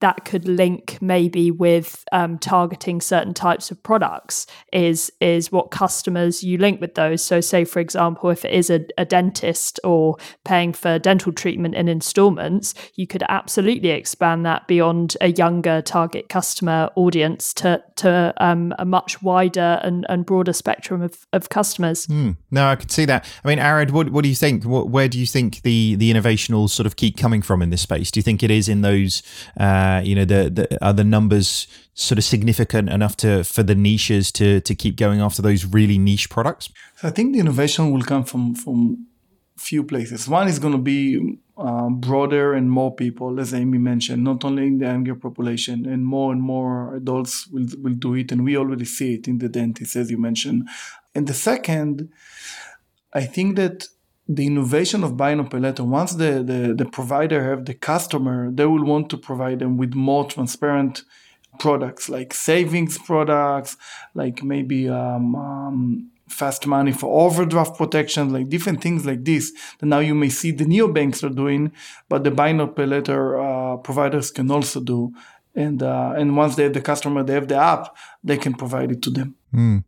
[0.00, 6.42] that could link maybe with um, targeting certain types of products is is what customers
[6.42, 7.22] you link with those.
[7.22, 11.74] So say for example if it is a, a dentist or paying for dental treatment
[11.74, 18.34] in installments you could absolutely expand that beyond a younger target customer audience to to
[18.36, 22.06] um, a much wider and, and broader spectrum of, of customers.
[22.06, 22.36] Mm.
[22.50, 23.24] no i could see that.
[23.44, 24.64] I mean Arad, what, what do you think?
[24.64, 27.70] What, where do you think the the innovation will sort of keep coming from in
[27.70, 28.10] this space?
[28.10, 29.22] Do you think it is in those
[29.58, 33.62] uh, uh, you know, the, the are the numbers sort of significant enough to for
[33.62, 36.70] the niches to to keep going after those really niche products?
[37.02, 39.06] I think the innovation will come from from
[39.56, 40.28] few places.
[40.28, 44.66] One is going to be uh, broader and more people, as Amy mentioned, not only
[44.66, 48.56] in the younger population, and more and more adults will will do it, and we
[48.56, 50.68] already see it in the dentists, as you mentioned.
[51.14, 52.10] And the second,
[53.12, 53.88] I think that
[54.28, 55.44] the innovation of buy now
[55.78, 59.94] once the, the, the provider have the customer, they will want to provide them with
[59.94, 61.02] more transparent
[61.58, 63.76] products like savings products,
[64.14, 69.52] like maybe um, um, fast money for overdraft protection, like different things like this.
[69.78, 71.72] That now you may see the neobanks are doing,
[72.08, 75.12] but the buy now pay later uh, providers can also do.
[75.54, 78.92] And uh, and once they have the customer, they have the app, they can provide
[78.92, 79.36] it to them.
[79.54, 79.84] Mm.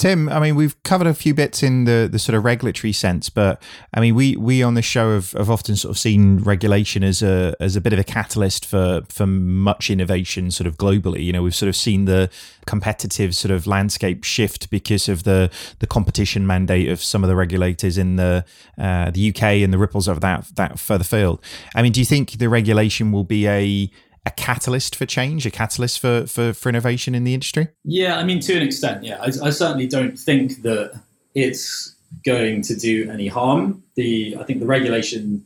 [0.00, 3.28] Tim, I mean, we've covered a few bits in the, the sort of regulatory sense,
[3.28, 7.04] but I mean, we we on this show have, have often sort of seen regulation
[7.04, 11.22] as a as a bit of a catalyst for for much innovation, sort of globally.
[11.22, 12.30] You know, we've sort of seen the
[12.64, 15.50] competitive sort of landscape shift because of the
[15.80, 18.42] the competition mandate of some of the regulators in the
[18.78, 21.44] uh, the UK and the ripples of that that further field.
[21.74, 23.90] I mean, do you think the regulation will be a
[24.26, 27.68] a catalyst for change, a catalyst for, for, for innovation in the industry?
[27.84, 29.20] Yeah, I mean, to an extent, yeah.
[29.20, 31.00] I, I certainly don't think that
[31.34, 31.94] it's
[32.24, 33.82] going to do any harm.
[33.94, 35.44] The I think the regulation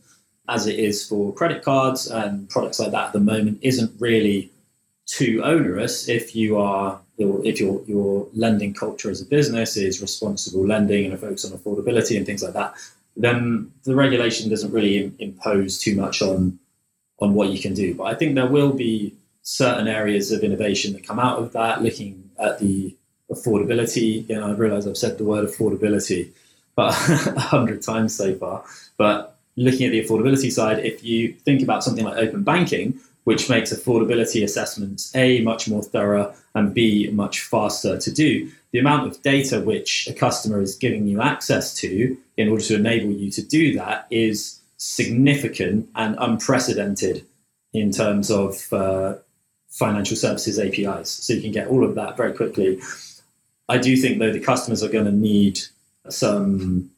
[0.49, 4.51] as it is for credit cards and products like that at the moment, isn't really
[5.07, 10.67] too onerous if you are if your your lending culture as a business is responsible
[10.67, 12.75] lending and a focus on affordability and things like that,
[13.17, 16.59] then the regulation doesn't really impose too much on
[17.21, 17.95] on what you can do.
[17.95, 21.83] But I think there will be certain areas of innovation that come out of that,
[21.83, 22.97] looking at the
[23.31, 24.29] affordability.
[24.29, 26.31] You know, I realize I've said the word affordability
[26.77, 28.65] but a hundred times so far.
[28.97, 33.49] But looking at the affordability side, if you think about something like open banking, which
[33.49, 39.07] makes affordability assessments A, much more thorough, and B, much faster to do, the amount
[39.07, 43.31] of data which a customer is giving you access to in order to enable you
[43.31, 47.25] to do that is significant and unprecedented
[47.73, 49.15] in terms of uh,
[49.71, 51.09] financial services APIs.
[51.09, 52.79] So you can get all of that very quickly.
[53.67, 55.61] I do think, though, the customers are going to need
[56.11, 56.91] some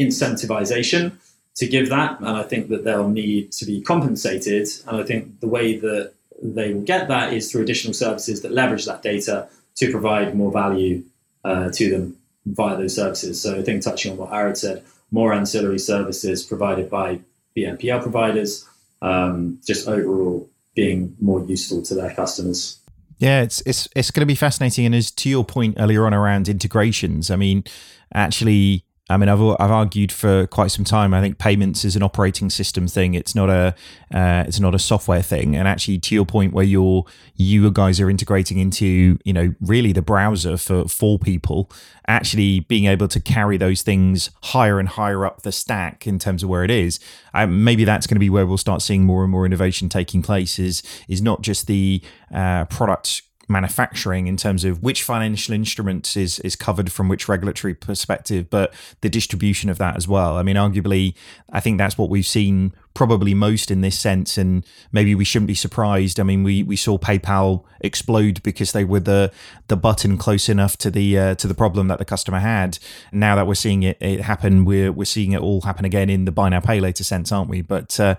[0.00, 1.12] incentivization
[1.56, 2.18] to give that.
[2.18, 4.66] And I think that they'll need to be compensated.
[4.86, 8.52] And I think the way that they will get that is through additional services that
[8.52, 11.04] leverage that data to provide more value
[11.44, 12.16] uh, to them
[12.46, 13.40] via those services.
[13.40, 17.20] So I think touching on what Arad said, more ancillary services provided by
[17.56, 18.68] BNPL providers,
[19.02, 22.80] um, just overall being more useful to their customers.
[23.18, 24.86] Yeah, it's it's it's going to be fascinating.
[24.86, 27.64] And as to your point earlier on around integrations, I mean,
[28.12, 31.12] actually I mean, I've I've argued for quite some time.
[31.12, 33.12] I think payments is an operating system thing.
[33.12, 33.74] It's not a
[34.14, 35.54] uh, it's not a software thing.
[35.54, 39.92] And actually, to your point, where you're you guys are integrating into you know really
[39.92, 41.70] the browser for for people,
[42.08, 46.42] actually being able to carry those things higher and higher up the stack in terms
[46.42, 46.98] of where it is.
[47.34, 50.22] Um, maybe that's going to be where we'll start seeing more and more innovation taking
[50.22, 50.58] place.
[50.58, 52.00] Is is not just the
[52.32, 57.74] uh, product manufacturing in terms of which financial instruments is is covered from which regulatory
[57.74, 60.36] perspective, but the distribution of that as well.
[60.36, 61.14] I mean, arguably,
[61.50, 65.48] I think that's what we've seen probably most in this sense, and maybe we shouldn't
[65.48, 66.18] be surprised.
[66.18, 69.32] I mean, we we saw PayPal explode because they were the
[69.68, 72.78] the button close enough to the uh, to the problem that the customer had.
[73.12, 76.24] Now that we're seeing it, it happen, we're we're seeing it all happen again in
[76.24, 77.62] the buy now pay later sense, aren't we?
[77.62, 78.14] But uh,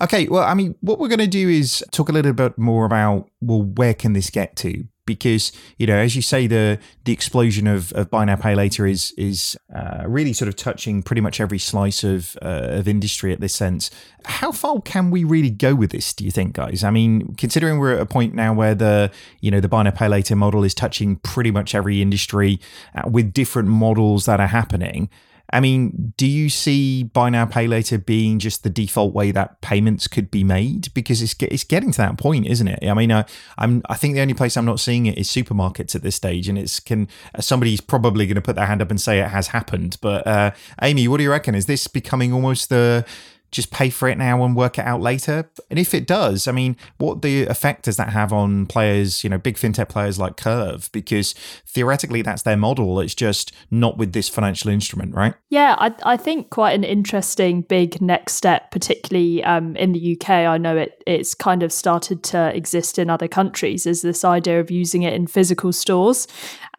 [0.00, 2.84] okay, well, I mean, what we're going to do is talk a little bit more
[2.84, 4.84] about well, where can this get to?
[5.06, 8.86] Because you know as you say the the explosion of, of buy now pay later
[8.86, 13.32] is is uh, really sort of touching pretty much every slice of uh, of industry
[13.32, 13.90] at this sense.
[14.24, 16.84] How far can we really go with this do you think guys?
[16.84, 19.90] I mean considering we're at a point now where the you know the buy now
[19.90, 22.60] pay later model is touching pretty much every industry
[22.94, 25.08] uh, with different models that are happening
[25.52, 29.60] I mean, do you see buy now pay later being just the default way that
[29.60, 30.92] payments could be made?
[30.94, 32.86] Because it's it's getting to that point, isn't it?
[32.86, 33.24] I mean, I,
[33.58, 36.48] I'm I think the only place I'm not seeing it is supermarkets at this stage,
[36.48, 37.08] and it's can
[37.40, 39.96] somebody's probably going to put their hand up and say it has happened.
[40.00, 41.54] But uh, Amy, what do you reckon?
[41.54, 43.04] Is this becoming almost the
[43.50, 45.50] just pay for it now and work it out later?
[45.68, 49.30] And if it does, I mean, what the effect does that have on players, you
[49.30, 50.88] know, big fintech players like Curve?
[50.92, 51.34] Because
[51.66, 53.00] theoretically, that's their model.
[53.00, 55.34] It's just not with this financial instrument, right?
[55.48, 60.30] Yeah, I, I think quite an interesting big next step, particularly um, in the UK.
[60.30, 64.60] I know it it's kind of started to exist in other countries, is this idea
[64.60, 66.28] of using it in physical stores.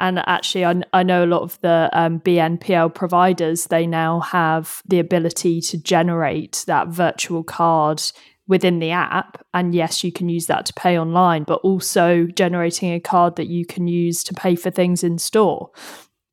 [0.02, 4.82] And actually, I, I know a lot of the um, BNPL providers, they now have
[4.88, 8.02] the ability to generate that virtual card
[8.48, 9.46] within the app.
[9.54, 13.46] And yes, you can use that to pay online, but also generating a card that
[13.46, 15.70] you can use to pay for things in store.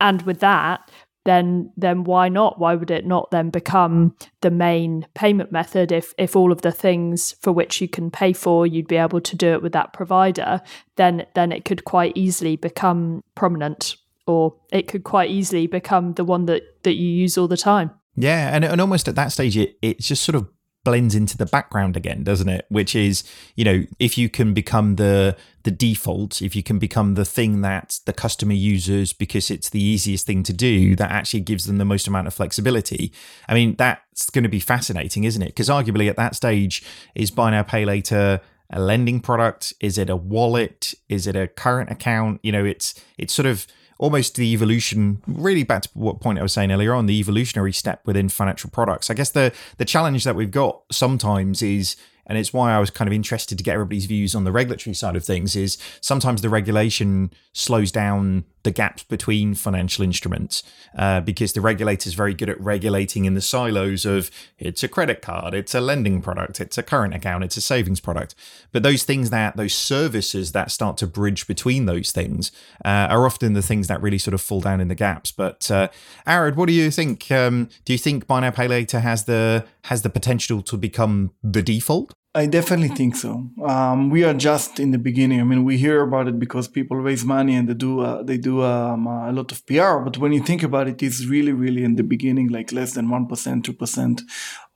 [0.01, 0.91] And with that,
[1.25, 2.59] then then why not?
[2.59, 6.73] Why would it not then become the main payment method if if all of the
[6.73, 9.93] things for which you can pay for you'd be able to do it with that
[9.93, 10.61] provider,
[10.97, 13.97] then then it could quite easily become prominent
[14.27, 17.91] or it could quite easily become the one that that you use all the time.
[18.17, 20.49] Yeah, and, and almost at that stage, it, it's just sort of
[20.89, 22.65] blends into the background again, doesn't it?
[22.71, 23.23] Which is,
[23.57, 27.61] you know, if you can become the the default, if you can become the thing
[27.61, 31.77] that the customer uses because it's the easiest thing to do, that actually gives them
[31.77, 33.13] the most amount of flexibility.
[33.47, 35.49] I mean, that's going to be fascinating, isn't it?
[35.49, 36.83] Because arguably at that stage,
[37.15, 39.75] is buy now pay later a lending product?
[39.81, 40.95] Is it a wallet?
[41.11, 42.41] Is it a current account?
[42.43, 43.67] You know, it's it's sort of
[43.99, 47.73] almost the evolution, really back to what point I was saying earlier on, the evolutionary
[47.73, 49.11] step within financial products.
[49.11, 51.97] I guess the the challenge that we've got sometimes is
[52.29, 54.95] and it's why I was kind of interested to get everybody's views on the regulatory
[54.95, 60.63] side of things is sometimes the regulation slows down the gaps between financial instruments
[60.95, 64.89] uh, because the regulator is very good at regulating in the silos of it's a
[64.89, 68.35] credit card, it's a lending product, it's a current account, it's a savings product.
[68.71, 72.53] But those things that those services that start to bridge between those things
[72.85, 75.33] uh, are often the things that really sort of fall down in the gaps.
[75.33, 75.89] But uh,
[76.27, 77.33] Arad, what do you think?
[77.33, 81.31] Um, do you think Buy Now Pay Later has the has the potential to become
[81.43, 82.13] the default?
[82.39, 83.51] I definitely think so.
[83.65, 85.41] Um, we are just in the beginning.
[85.41, 88.39] I mean, we hear about it because people raise money and they do uh, they
[88.39, 89.97] do um, a lot of PR.
[90.07, 93.11] But when you think about it, it's really, really in the beginning, like less than
[93.11, 94.23] one percent, two percent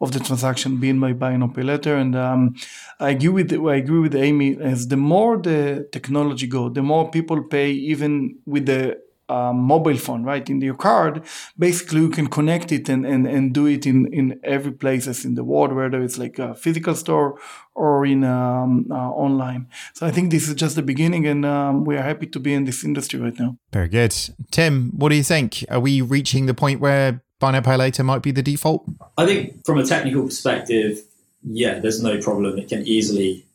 [0.00, 1.94] of the transaction being by buy now pay later.
[1.94, 2.56] And um,
[2.98, 4.58] I agree with I agree with Amy.
[4.60, 8.98] As the more the technology go, the more people pay, even with the
[9.32, 11.22] um, mobile phone, right, in your card,
[11.58, 15.34] basically you can connect it and, and, and do it in, in every places in
[15.34, 17.38] the world, whether it's like a physical store
[17.74, 19.68] or in um, uh, online.
[19.94, 22.52] So I think this is just the beginning, and um, we are happy to be
[22.52, 23.56] in this industry right now.
[23.72, 24.14] Very good,
[24.50, 24.92] Tim.
[24.96, 25.64] What do you think?
[25.70, 28.84] Are we reaching the point where buy now pay later might be the default?
[29.16, 31.00] I think from a technical perspective,
[31.42, 32.58] yeah, there's no problem.
[32.58, 33.46] It can easily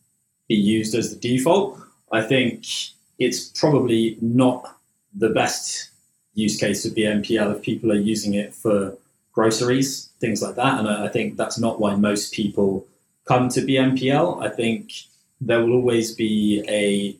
[0.48, 1.78] be used as the default.
[2.10, 2.64] I think
[3.18, 4.77] it's probably not
[5.14, 5.90] the best
[6.34, 8.96] use case would be BNPL if people are using it for
[9.32, 10.78] groceries, things like that.
[10.78, 12.86] And I think that's not why most people
[13.26, 14.42] come to BNPL.
[14.42, 14.92] I think
[15.40, 17.16] there will always be a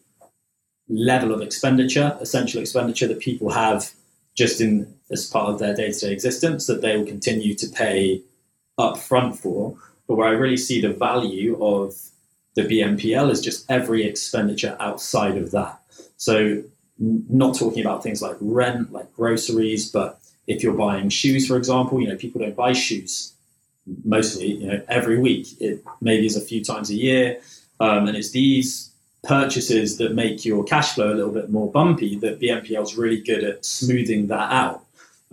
[0.88, 3.92] level of expenditure, essential expenditure that people have
[4.34, 8.22] just in as part of their day-to-day existence that they will continue to pay
[8.78, 9.76] upfront for.
[10.06, 11.94] But where I really see the value of
[12.54, 15.80] the BNPL is just every expenditure outside of that.
[16.16, 16.62] So
[16.98, 22.00] not talking about things like rent, like groceries, but if you're buying shoes, for example,
[22.00, 23.32] you know, people don't buy shoes
[24.04, 25.60] mostly, you know, every week.
[25.60, 27.40] It maybe is a few times a year.
[27.80, 28.90] Um, and it's these
[29.22, 33.20] purchases that make your cash flow a little bit more bumpy that BNPL is really
[33.20, 34.84] good at smoothing that out.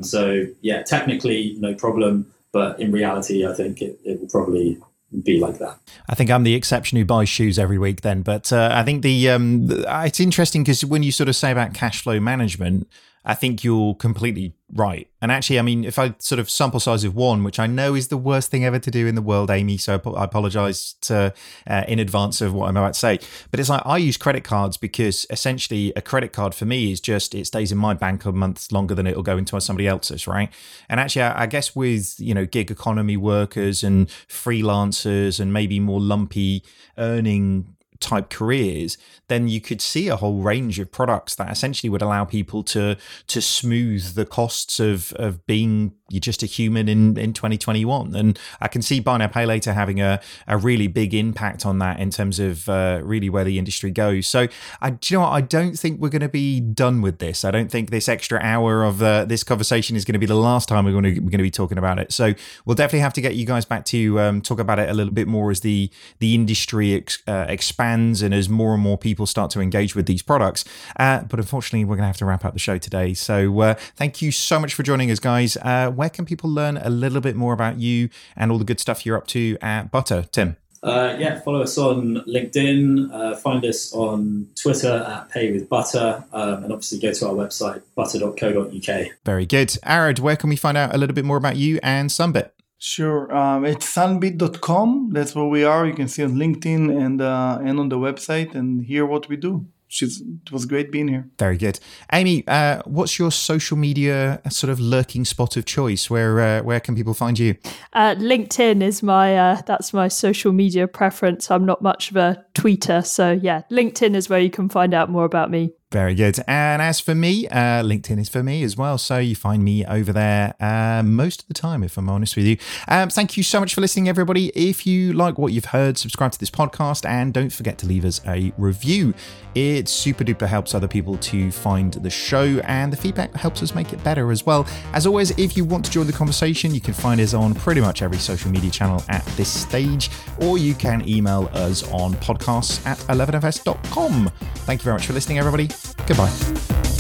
[0.02, 2.32] So, yeah, technically, no problem.
[2.52, 4.78] But in reality, I think it, it will probably
[5.24, 5.80] be like that.
[6.10, 9.02] I think I'm the exception who buys shoes every week then, but uh, I think
[9.02, 12.88] the, um, the it's interesting because when you sort of say about cash flow management,
[13.26, 15.10] I think you're completely right.
[15.20, 17.96] And actually, I mean, if I sort of sample size of one, which I know
[17.96, 21.34] is the worst thing ever to do in the world, Amy, so I apologize to,
[21.66, 23.20] uh, in advance of what I'm about to say.
[23.50, 27.02] But it's like I use credit cards because essentially a credit card for me is
[27.02, 30.28] just it stays in my bank a month longer than it'll go into somebody else's,
[30.28, 30.52] right?
[30.88, 35.80] And actually, I, I guess with you know gig economy workers and freelancers and maybe
[35.80, 36.64] more lumpy
[36.98, 42.02] earning type careers, then you could see a whole range of products that essentially would
[42.02, 47.18] allow people to to smooth the costs of of being you're just a human in,
[47.18, 48.16] in 2021.
[48.16, 52.00] And I can see Buy Pay Later having a, a really big impact on that
[52.00, 54.28] in terms of uh, really where the industry goes.
[54.28, 54.48] So,
[54.82, 55.32] I, do you know what?
[55.32, 57.44] I don't think we're going to be done with this.
[57.44, 60.36] I don't think this extra hour of uh, this conversation is going to be the
[60.36, 62.12] last time we're going to, we're going to be talking about it.
[62.12, 62.34] So,
[62.66, 65.14] we'll definitely have to get you guys back to um, talk about it a little
[65.14, 65.90] bit more as the,
[66.20, 70.06] the industry ex, uh, expands and as more and more people start to engage with
[70.06, 70.66] these products.
[71.00, 73.16] Uh, but unfortunately, we're going to have to wrap up the show today.
[73.16, 76.78] So, uh, thank you so much for joining us, guys uh, where can people learn
[76.78, 79.92] a little bit more about you and all the good stuff you're up to at
[79.92, 80.58] Butter, Tim?
[80.84, 86.24] Uh, yeah, follow us on LinkedIn, uh, find us on Twitter at Pay with Butter,
[86.32, 89.08] um, and obviously go to our website, butter.co.uk.
[89.26, 89.76] Very good.
[89.84, 92.52] Arad, where can we find out a little bit more about you and Sunbit?
[92.78, 93.36] Sure.
[93.36, 95.10] Um, it's sunbit.com.
[95.12, 95.88] That's where we are.
[95.88, 99.38] You can see on LinkedIn and, uh, and on the website and hear what we
[99.38, 99.66] do
[99.96, 101.28] she's it was great being here.
[101.40, 101.80] Very good,
[102.12, 102.44] Amy.
[102.48, 106.10] Uh, what's your social media sort of lurking spot of choice?
[106.10, 107.56] Where uh, where can people find you?
[107.94, 111.50] Uh, LinkedIn is my uh, that's my social media preference.
[111.50, 115.10] I'm not much of a tweeter, so yeah, LinkedIn is where you can find out
[115.10, 115.74] more about me.
[115.96, 116.38] Very good.
[116.46, 118.98] And as for me, uh, LinkedIn is for me as well.
[118.98, 122.46] So you find me over there uh, most of the time, if I'm honest with
[122.46, 122.58] you.
[122.90, 124.50] Um, thank you so much for listening, everybody.
[124.50, 128.04] If you like what you've heard, subscribe to this podcast and don't forget to leave
[128.04, 129.14] us a review.
[129.56, 133.74] It super duper helps other people to find the show, and the feedback helps us
[133.74, 134.68] make it better as well.
[134.92, 137.80] As always, if you want to join the conversation, you can find us on pretty
[137.80, 140.10] much every social media channel at this stage,
[140.42, 144.30] or you can email us on podcasts at 11fs.com.
[144.66, 145.70] Thank you very much for listening, everybody.
[146.08, 146.95] Goodbye.